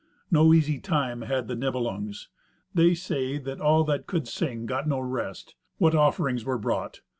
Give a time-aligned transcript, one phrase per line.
[0.31, 2.27] No easy time had the Nibelungs.
[2.73, 5.53] They say that all that could sing got no rest.
[5.77, 7.01] What offerings were brought!